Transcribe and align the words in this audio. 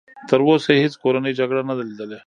تر 0.29 0.39
اوسه 0.47 0.69
یې 0.73 0.81
هېڅ 0.83 0.93
کورنۍ 1.03 1.31
جګړه 1.39 1.61
نه 1.69 1.73
ده 1.77 1.83
لیدلې. 1.89 2.19